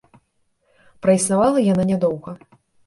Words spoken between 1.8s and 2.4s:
не доўга.